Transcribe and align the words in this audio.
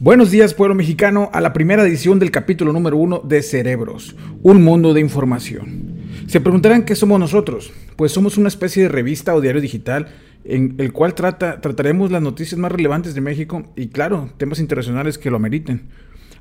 Buenos 0.00 0.30
días 0.30 0.54
pueblo 0.54 0.76
mexicano 0.76 1.28
a 1.32 1.40
la 1.40 1.52
primera 1.52 1.82
edición 1.82 2.20
del 2.20 2.30
capítulo 2.30 2.72
número 2.72 2.96
uno 2.96 3.20
de 3.24 3.42
Cerebros, 3.42 4.14
un 4.44 4.62
mundo 4.62 4.94
de 4.94 5.00
información. 5.00 5.96
Se 6.28 6.40
preguntarán 6.40 6.84
qué 6.84 6.94
somos 6.94 7.18
nosotros, 7.18 7.72
pues 7.96 8.12
somos 8.12 8.38
una 8.38 8.46
especie 8.46 8.84
de 8.84 8.90
revista 8.90 9.34
o 9.34 9.40
diario 9.40 9.60
digital 9.60 10.06
en 10.44 10.76
el 10.78 10.92
cual 10.92 11.14
trata, 11.16 11.60
trataremos 11.60 12.12
las 12.12 12.22
noticias 12.22 12.60
más 12.60 12.70
relevantes 12.70 13.16
de 13.16 13.22
México 13.22 13.64
y 13.74 13.88
claro, 13.88 14.30
temas 14.36 14.60
internacionales 14.60 15.18
que 15.18 15.30
lo 15.30 15.36
ameriten. 15.36 15.88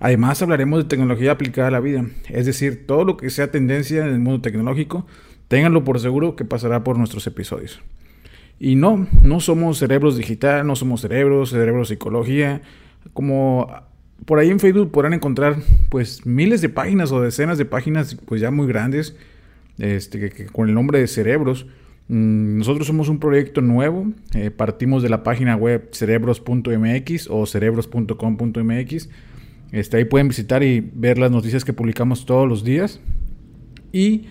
Además 0.00 0.42
hablaremos 0.42 0.80
de 0.80 0.90
tecnología 0.90 1.32
aplicada 1.32 1.68
a 1.68 1.70
la 1.70 1.80
vida, 1.80 2.04
es 2.28 2.44
decir, 2.44 2.86
todo 2.86 3.06
lo 3.06 3.16
que 3.16 3.30
sea 3.30 3.50
tendencia 3.50 4.02
en 4.02 4.12
el 4.12 4.18
mundo 4.18 4.42
tecnológico, 4.42 5.06
ténganlo 5.48 5.82
por 5.82 5.98
seguro 5.98 6.36
que 6.36 6.44
pasará 6.44 6.84
por 6.84 6.98
nuestros 6.98 7.26
episodios. 7.26 7.80
Y 8.58 8.74
no, 8.74 9.06
no 9.22 9.40
somos 9.40 9.78
cerebros 9.78 10.18
digital, 10.18 10.66
no 10.66 10.76
somos 10.76 11.00
cerebros, 11.00 11.50
cerebros 11.50 11.88
psicología, 11.88 12.60
como 13.12 13.68
por 14.24 14.38
ahí 14.38 14.50
en 14.50 14.60
Facebook 14.60 14.90
podrán 14.90 15.14
encontrar 15.14 15.56
pues 15.88 16.26
miles 16.26 16.60
de 16.60 16.68
páginas 16.68 17.12
o 17.12 17.20
decenas 17.20 17.58
de 17.58 17.64
páginas 17.64 18.16
pues 18.24 18.40
ya 18.40 18.50
muy 18.50 18.66
grandes 18.66 19.16
este, 19.78 20.46
con 20.46 20.68
el 20.68 20.74
nombre 20.74 20.98
de 20.98 21.06
cerebros. 21.06 21.66
Mm, 22.08 22.58
nosotros 22.58 22.86
somos 22.86 23.08
un 23.08 23.18
proyecto 23.18 23.60
nuevo, 23.60 24.06
eh, 24.34 24.50
partimos 24.50 25.02
de 25.02 25.08
la 25.08 25.22
página 25.22 25.56
web 25.56 25.88
cerebros.mx 25.92 27.28
o 27.30 27.46
cerebros.com.mx. 27.46 29.08
Este, 29.72 29.96
ahí 29.96 30.04
pueden 30.04 30.28
visitar 30.28 30.62
y 30.62 30.80
ver 30.80 31.18
las 31.18 31.30
noticias 31.30 31.64
que 31.64 31.72
publicamos 31.72 32.24
todos 32.24 32.48
los 32.48 32.64
días. 32.64 33.00
Y 33.92 34.26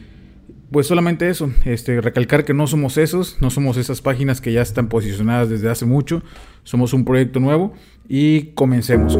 pues 0.75 0.87
solamente 0.87 1.29
eso, 1.29 1.49
este, 1.63 2.01
recalcar 2.01 2.43
que 2.43 2.53
no 2.53 2.67
somos 2.67 2.97
esos, 2.97 3.37
no 3.39 3.49
somos 3.49 3.77
esas 3.77 4.01
páginas 4.01 4.41
que 4.41 4.51
ya 4.51 4.61
están 4.61 4.89
posicionadas 4.89 5.49
desde 5.49 5.69
hace 5.69 5.85
mucho, 5.85 6.21
somos 6.65 6.91
un 6.91 7.05
proyecto 7.05 7.39
nuevo 7.39 7.71
y 8.09 8.47
comencemos. 8.47 9.17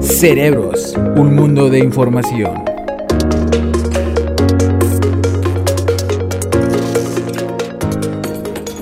Cerebros, 0.00 0.94
un 1.16 1.34
mundo 1.34 1.68
de 1.68 1.80
información. 1.80 2.62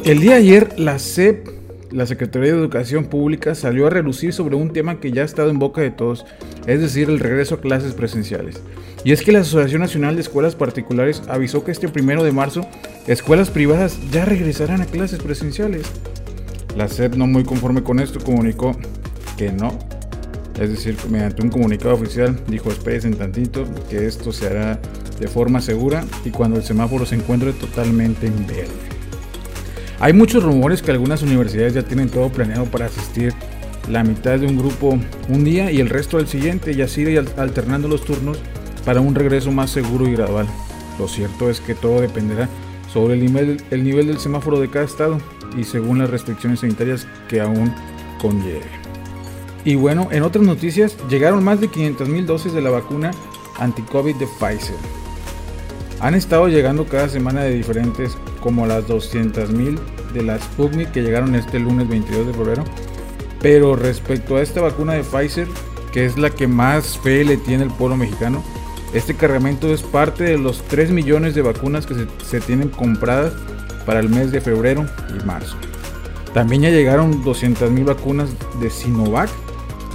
El 0.05 0.21
día 0.21 0.33
de 0.33 0.39
ayer 0.41 0.79
la 0.79 0.99
CEP 0.99 1.54
la 1.95 2.07
Secretaría 2.07 2.53
de 2.53 2.59
Educación 2.59 3.05
Pública 3.05 3.55
salió 3.55 3.87
a 3.87 3.91
relucir 3.91 4.33
sobre 4.33 4.57
un 4.57 4.73
tema 4.73 4.99
que 4.99 5.13
ya 5.13 5.23
ha 5.23 5.25
estado 5.25 5.51
en 5.51 5.61
boca 5.61 5.81
de 5.81 5.93
todos, 5.93 6.27
es 6.67 6.81
decir, 6.81 7.09
el 7.09 7.21
regreso 7.21 7.55
a 7.55 7.61
clases 7.61 7.95
presenciales. 7.95 8.61
Y 9.05 9.13
es 9.13 9.23
que 9.23 9.31
la 9.31 9.41
Asociación 9.41 9.81
Nacional 9.81 10.17
de 10.17 10.23
Escuelas 10.23 10.57
Particulares 10.57 11.23
avisó 11.29 11.63
que 11.63 11.71
este 11.71 11.89
primero 11.89 12.25
de 12.25 12.33
marzo 12.33 12.67
escuelas 13.07 13.51
privadas 13.51 13.97
ya 14.11 14.25
regresarán 14.25 14.81
a 14.81 14.87
clases 14.87 15.21
presenciales. 15.21 15.87
La 16.77 16.89
SEP, 16.89 17.15
no 17.15 17.29
muy 17.29 17.45
conforme 17.45 17.85
con 17.85 18.01
esto, 18.01 18.19
comunicó 18.19 18.77
que 19.37 19.53
no. 19.53 19.79
Es 20.61 20.71
decir, 20.71 20.97
mediante 21.09 21.43
un 21.43 21.51
comunicado 21.51 21.95
oficial, 21.95 22.41
dijo 22.49 22.71
esperen 22.71 23.15
tantito, 23.15 23.67
que 23.89 24.07
esto 24.07 24.33
se 24.33 24.49
hará 24.49 24.81
de 25.21 25.29
forma 25.29 25.61
segura 25.61 26.05
y 26.25 26.31
cuando 26.31 26.57
el 26.57 26.65
semáforo 26.65 27.07
se 27.07 27.15
encuentre 27.15 27.53
totalmente 27.53 28.27
en 28.27 28.47
verde. 28.49 28.94
Hay 30.01 30.13
muchos 30.13 30.43
rumores 30.43 30.83
que 30.83 30.91
algunas 30.91 31.23
universidades 31.23 31.75
ya 31.75 31.83
tienen 31.83 32.09
todo 32.09 32.29
planeado 32.29 32.65
para 32.67 32.87
asistir 32.87 33.33
la 33.89 34.03
mitad 34.03 34.39
de 34.39 34.47
un 34.47 34.57
grupo 34.57 34.99
un 35.29 35.45
día 35.45 35.71
y 35.71 35.81
el 35.81 35.89
resto 35.89 36.19
al 36.19 36.27
siguiente 36.27 36.73
y 36.73 36.83
así 36.83 37.17
alternando 37.17 37.89
los 37.89 38.05
turnos 38.05 38.39
para 38.85 39.01
un 39.01 39.15
regreso 39.15 39.51
más 39.51 39.71
seguro 39.71 40.09
y 40.09 40.13
gradual. 40.13 40.47
Lo 40.99 41.09
cierto 41.09 41.51
es 41.51 41.61
que 41.61 41.75
todo 41.75 42.01
dependerá 42.01 42.49
sobre 42.93 43.15
el 43.15 43.21
nivel, 43.21 43.63
el 43.71 43.85
nivel 43.85 44.07
del 44.07 44.19
semáforo 44.19 44.61
de 44.61 44.71
cada 44.71 44.85
estado 44.85 45.19
y 45.57 45.65
según 45.65 45.99
las 45.99 46.11
restricciones 46.11 46.61
sanitarias 46.61 47.07
que 47.29 47.41
aún 47.41 47.73
conlleve. 48.21 48.85
Y 49.65 49.77
bueno, 49.77 50.09
en 50.11 50.23
otras 50.23 50.45
noticias, 50.45 50.97
llegaron 51.09 51.43
más 51.43 51.61
de 51.61 51.71
500.000 51.71 52.27
dosis 52.27 52.53
de 52.53 52.61
la 52.61 52.71
vacuna 52.71 53.13
anti-COVID 53.59 54.17
de 54.17 54.27
Pfizer. 54.39 55.04
Han 56.05 56.15
estado 56.15 56.49
llegando 56.49 56.85
cada 56.85 57.09
semana 57.09 57.45
de 57.45 57.55
diferentes, 57.55 58.19
como 58.43 58.67
las 58.67 58.87
200.000 58.87 59.79
de 60.13 60.23
la 60.23 60.39
Sputnik 60.39 60.93
que 60.93 61.01
llegaron 61.01 61.35
este 61.35 61.59
lunes 61.59 61.89
22 61.89 62.27
de 62.27 62.35
febrero. 62.35 62.65
Pero 63.41 63.75
respecto 63.75 64.37
a 64.37 64.43
esta 64.43 64.61
vacuna 64.61 64.93
de 64.93 65.03
Pfizer, 65.03 65.49
que 65.95 66.05
es 66.05 66.19
la 66.19 66.29
que 66.29 66.47
más 66.47 66.99
fe 66.99 67.25
le 67.25 67.39
tiene 67.39 67.65
el 67.65 67.71
pueblo 67.71 67.97
mexicano, 67.97 68.45
este 68.93 69.15
cargamento 69.15 69.73
es 69.73 69.81
parte 69.81 70.25
de 70.25 70.37
los 70.37 70.61
3 70.65 70.91
millones 70.91 71.35
de 71.35 71.41
vacunas 71.41 71.87
que 71.87 71.95
se, 72.23 72.41
tienen 72.43 72.69
compradas 72.69 73.33
para 73.87 74.01
el 74.01 74.11
mes 74.11 74.31
de 74.31 74.43
febrero 74.43 74.85
y 75.09 75.25
marzo. 75.25 75.57
También 76.35 76.61
ya 76.61 76.69
llegaron 76.69 77.25
200 77.25 77.71
mil 77.71 77.85
vacunas 77.85 78.29
de 78.61 78.69
Sinovac, 78.69 79.31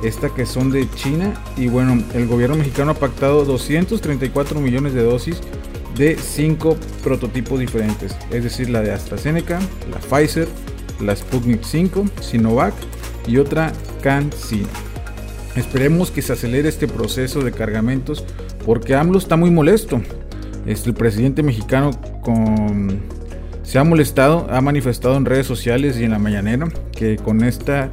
esta 0.04 0.30
que 0.30 0.48
son 0.48 0.72
de 0.72 0.90
China. 0.90 1.36
Y 1.56 1.68
bueno, 1.68 2.04
el 2.16 2.26
gobierno 2.26 2.56
mexicano 2.56 2.94
ha 2.94 2.96
pactado 2.96 3.46
234 3.46 4.60
millones 4.60 4.96
de 4.96 5.04
dosis 5.04 5.40
de 5.96 6.18
cinco 6.18 6.78
prototipos 7.04 7.60
diferentes, 7.60 8.16
es 8.32 8.44
decir, 8.44 8.70
la 8.70 8.82
de 8.82 8.92
AstraZeneca, 8.92 9.60
la 9.92 10.00
Pfizer, 10.00 10.48
la 11.00 11.16
Sputnik 11.16 11.64
5, 11.64 12.06
Sinovac 12.22 12.74
y 13.28 13.38
otra 13.38 13.72
CanSino. 14.02 14.68
Esperemos 15.56 16.12
que 16.12 16.22
se 16.22 16.34
acelere 16.34 16.70
este 16.70 16.88
proceso 16.88 17.42
de 17.42 17.52
cargamentos 17.52 18.24
porque 18.66 18.96
AMLO 18.96 19.18
está 19.18 19.36
muy 19.36 19.52
molesto. 19.52 20.02
El 20.66 20.94
presidente 20.94 21.42
mexicano 21.42 21.92
con, 22.22 23.02
se 23.64 23.80
ha 23.80 23.84
molestado, 23.84 24.48
ha 24.50 24.62
manifestado 24.62 25.18
en 25.18 25.26
redes 25.26 25.48
sociales 25.48 25.98
y 26.00 26.04
en 26.04 26.12
la 26.12 26.20
mañanera 26.20 26.70
que 26.92 27.18
con 27.18 27.44
esta, 27.44 27.90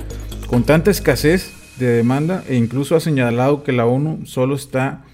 con 0.47 0.65
tanta 0.65 0.91
escasez 0.91 1.53
de 1.79 1.87
demanda 1.87 2.45
e 2.49 2.57
incluso 2.57 2.97
ha 2.97 3.01
señalado 3.01 3.63
que 3.63 3.73
la 3.73 3.87
ONU 3.87 4.27
solo 4.27 4.55
está 4.55 5.05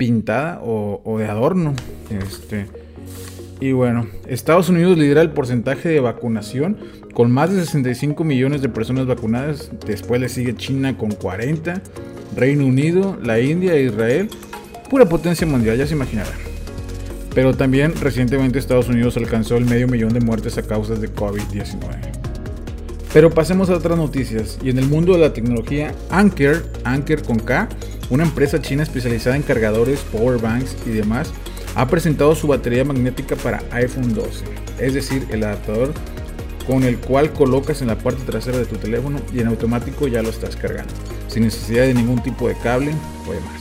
pintada 0.00 0.62
o, 0.64 1.18
de 1.18 1.26
adorno. 1.26 1.74
Este, 2.08 2.64
y 3.60 3.72
bueno, 3.72 4.06
Estados 4.26 4.70
Unidos 4.70 4.96
lidera 4.96 5.20
el 5.20 5.32
porcentaje 5.32 5.90
de 5.90 6.00
vacunación 6.00 6.78
con 7.12 7.30
más 7.30 7.54
de 7.54 7.62
65 7.62 8.24
millones 8.24 8.62
de 8.62 8.70
personas 8.70 9.04
vacunadas. 9.04 9.70
Después 9.86 10.18
le 10.18 10.30
sigue 10.30 10.56
China 10.56 10.96
con 10.96 11.10
40, 11.10 11.82
Reino 12.34 12.64
Unido, 12.64 13.18
la 13.22 13.40
India 13.40 13.74
e 13.74 13.82
Israel. 13.82 14.30
Pura 14.88 15.04
potencia 15.04 15.46
mundial, 15.46 15.76
ya 15.76 15.86
se 15.86 15.92
imaginarán. 15.92 16.32
Pero 17.34 17.54
también 17.54 17.92
recientemente 18.00 18.58
Estados 18.58 18.88
Unidos 18.88 19.18
alcanzó 19.18 19.58
el 19.58 19.66
medio 19.66 19.86
millón 19.86 20.14
de 20.14 20.20
muertes 20.20 20.56
a 20.56 20.62
causa 20.62 20.94
de 20.94 21.14
COVID-19. 21.14 22.19
Pero 23.12 23.30
pasemos 23.30 23.70
a 23.70 23.74
otras 23.74 23.98
noticias. 23.98 24.58
Y 24.62 24.70
en 24.70 24.78
el 24.78 24.86
mundo 24.86 25.12
de 25.12 25.18
la 25.18 25.32
tecnología, 25.32 25.94
Anker, 26.10 26.64
Anker 26.84 27.22
con 27.22 27.38
K, 27.38 27.68
una 28.08 28.24
empresa 28.24 28.60
china 28.60 28.82
especializada 28.82 29.36
en 29.36 29.42
cargadores, 29.42 30.00
power 30.12 30.40
banks 30.40 30.76
y 30.86 30.90
demás, 30.90 31.32
ha 31.74 31.86
presentado 31.88 32.34
su 32.34 32.46
batería 32.46 32.84
magnética 32.84 33.36
para 33.36 33.62
iPhone 33.72 34.14
12, 34.14 34.44
es 34.78 34.94
decir, 34.94 35.26
el 35.30 35.44
adaptador 35.44 35.92
con 36.66 36.84
el 36.84 36.98
cual 36.98 37.32
colocas 37.32 37.80
en 37.80 37.88
la 37.88 37.98
parte 37.98 38.22
trasera 38.24 38.58
de 38.58 38.66
tu 38.66 38.76
teléfono 38.76 39.20
y 39.32 39.40
en 39.40 39.48
automático 39.48 40.06
ya 40.08 40.22
lo 40.22 40.28
estás 40.28 40.56
cargando, 40.56 40.92
sin 41.28 41.44
necesidad 41.44 41.84
de 41.84 41.94
ningún 41.94 42.22
tipo 42.22 42.48
de 42.48 42.54
cable 42.56 42.92
o 43.26 43.32
demás. 43.32 43.60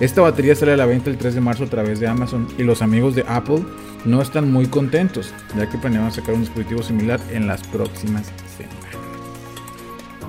Esta 0.00 0.22
batería 0.22 0.54
sale 0.54 0.72
a 0.72 0.76
la 0.76 0.86
venta 0.86 1.10
el 1.10 1.18
3 1.18 1.34
de 1.34 1.40
marzo 1.40 1.64
a 1.64 1.68
través 1.68 2.00
de 2.00 2.08
Amazon 2.08 2.48
y 2.58 2.62
los 2.62 2.82
amigos 2.82 3.14
de 3.14 3.24
Apple 3.28 3.62
no 4.04 4.20
están 4.20 4.50
muy 4.50 4.66
contentos, 4.66 5.32
ya 5.56 5.68
que 5.68 5.78
planeaban 5.78 6.12
sacar 6.12 6.34
un 6.34 6.40
dispositivo 6.40 6.82
similar 6.82 7.20
en 7.30 7.46
las 7.46 7.62
próximas 7.68 8.32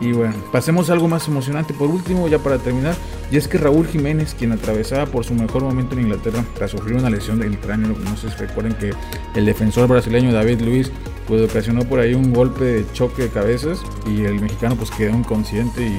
Y 0.02 0.12
bueno, 0.12 0.34
pasemos 0.52 0.90
a 0.90 0.94
algo 0.94 1.08
más 1.08 1.28
emocionante. 1.28 1.74
Por 1.74 1.90
último, 1.90 2.28
ya 2.28 2.40
para 2.40 2.58
terminar, 2.58 2.96
y 3.32 3.38
es 3.38 3.48
que 3.48 3.58
Raúl 3.58 3.88
Jiménez, 3.88 4.36
quien 4.38 4.52
atravesaba 4.52 5.06
por 5.06 5.24
su 5.24 5.34
mejor 5.34 5.64
momento 5.64 5.96
en 5.96 6.02
Inglaterra 6.02 6.44
tras 6.56 6.72
sufrir 6.72 6.98
una 6.98 7.10
lesión 7.10 7.40
del 7.40 7.58
cráneo, 7.58 7.96
no 7.98 8.18
sé 8.18 8.30
si 8.30 8.36
recuerden 8.36 8.74
que 8.74 8.92
el 9.36 9.46
defensor 9.46 9.88
brasileño 9.88 10.34
David 10.34 10.62
Luis 10.62 10.92
pues 11.28 11.50
ocasionó 11.50 11.84
por 11.86 12.00
ahí 12.00 12.14
un 12.14 12.34
golpe 12.34 12.66
de 12.66 12.86
choque 12.92 13.24
de 13.24 13.30
cabezas 13.30 13.80
y 14.06 14.24
el 14.24 14.42
mexicano 14.42 14.76
pues 14.76 14.92
quedó 14.92 15.12
inconsciente 15.12 15.82
y, 15.82 15.98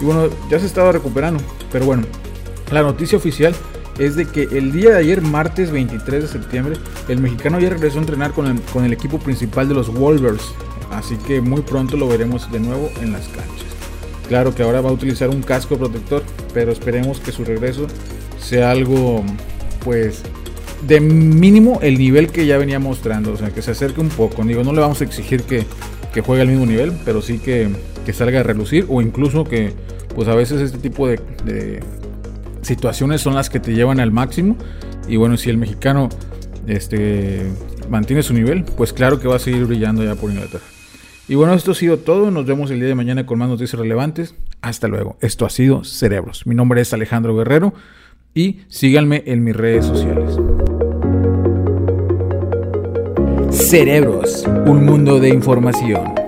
y 0.00 0.04
bueno, 0.04 0.28
ya 0.48 0.60
se 0.60 0.66
estaba 0.66 0.92
recuperando, 0.92 1.42
pero 1.72 1.86
bueno, 1.86 2.04
la 2.70 2.82
noticia 2.82 3.18
oficial 3.18 3.52
es 3.98 4.14
de 4.14 4.26
que 4.26 4.44
el 4.44 4.70
día 4.70 4.90
de 4.90 4.98
ayer, 4.98 5.20
martes 5.22 5.72
23 5.72 6.22
de 6.22 6.28
septiembre, 6.28 6.76
el 7.08 7.18
mexicano 7.18 7.58
ya 7.58 7.68
regresó 7.70 7.98
a 7.98 8.02
entrenar 8.02 8.32
con 8.32 8.46
el, 8.46 8.60
con 8.72 8.84
el 8.84 8.92
equipo 8.92 9.18
principal 9.18 9.68
de 9.68 9.74
los 9.74 9.92
Wolvers 9.92 10.54
así 10.90 11.16
que 11.16 11.40
muy 11.40 11.62
pronto 11.62 11.96
lo 11.96 12.08
veremos 12.08 12.50
de 12.50 12.60
nuevo 12.60 12.90
en 13.00 13.12
las 13.12 13.26
canchas. 13.28 13.66
Claro 14.28 14.54
que 14.54 14.62
ahora 14.62 14.80
va 14.80 14.90
a 14.90 14.92
utilizar 14.92 15.28
un 15.28 15.42
casco 15.42 15.76
protector, 15.76 16.22
pero 16.54 16.70
esperemos 16.72 17.20
que 17.20 17.32
su 17.32 17.44
regreso 17.44 17.86
sea 18.40 18.70
algo, 18.70 19.24
pues, 19.84 20.22
de 20.86 21.00
mínimo 21.00 21.80
el 21.82 21.98
nivel 21.98 22.28
que 22.28 22.46
ya 22.46 22.56
venía 22.56 22.78
mostrando, 22.78 23.32
o 23.32 23.36
sea, 23.36 23.50
que 23.50 23.60
se 23.60 23.72
acerque 23.72 24.00
un 24.00 24.08
poco. 24.08 24.44
Digo, 24.44 24.62
no 24.62 24.72
le 24.72 24.80
vamos 24.80 25.00
a 25.00 25.04
exigir 25.04 25.42
que, 25.42 25.66
juegue 26.22 26.42
al 26.42 26.48
mismo 26.48 26.66
nivel, 26.66 26.92
pero 27.04 27.22
sí 27.22 27.38
que, 27.38 27.70
salga 28.12 28.40
a 28.40 28.42
relucir 28.42 28.86
o 28.88 29.00
incluso 29.00 29.44
que, 29.44 29.72
pues, 30.14 30.26
a 30.26 30.34
veces 30.34 30.60
este 30.60 30.78
tipo 30.78 31.06
de, 31.06 31.20
de 31.44 31.80
situaciones 32.62 33.20
son 33.20 33.34
las 33.34 33.50
que 33.50 33.60
te 33.60 33.72
llevan 33.72 34.00
al 34.00 34.10
máximo. 34.10 34.56
Y 35.08 35.16
bueno, 35.16 35.36
si 35.36 35.50
el 35.50 35.56
mexicano 35.56 36.08
este, 36.66 37.46
mantiene 37.88 38.22
su 38.22 38.32
nivel, 38.32 38.64
pues 38.64 38.92
claro 38.92 39.20
que 39.20 39.28
va 39.28 39.36
a 39.36 39.38
seguir 39.38 39.64
brillando 39.66 40.04
ya 40.04 40.14
por 40.14 40.30
Inglaterra. 40.30 40.64
Y 41.30 41.36
bueno, 41.36 41.54
esto 41.54 41.70
ha 41.70 41.74
sido 41.76 41.96
todo. 41.96 42.32
Nos 42.32 42.44
vemos 42.44 42.72
el 42.72 42.80
día 42.80 42.88
de 42.88 42.96
mañana 42.96 43.24
con 43.24 43.38
más 43.38 43.48
noticias 43.48 43.78
relevantes. 43.78 44.34
Hasta 44.62 44.88
luego. 44.88 45.16
Esto 45.20 45.46
ha 45.46 45.50
sido 45.50 45.84
Cerebros. 45.84 46.44
Mi 46.44 46.56
nombre 46.56 46.80
es 46.80 46.92
Alejandro 46.92 47.36
Guerrero 47.36 47.72
y 48.34 48.62
síganme 48.66 49.22
en 49.26 49.44
mis 49.44 49.54
redes 49.54 49.86
sociales. 49.86 50.36
Cerebros, 53.52 54.44
un 54.66 54.84
mundo 54.84 55.20
de 55.20 55.28
información. 55.28 56.19